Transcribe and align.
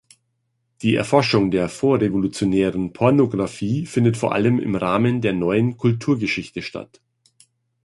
Die 0.81 0.95
Erforschung 0.95 1.51
der 1.51 1.69
vorrevolutionären 1.69 2.91
Pornografie 2.91 3.85
findet 3.85 4.17
vor 4.17 4.33
allem 4.33 4.57
im 4.59 4.75
Rahmen 4.75 5.21
der 5.21 5.33
Neuen 5.33 5.77
Kulturgeschichte 5.77 6.63
statt. 6.63 7.01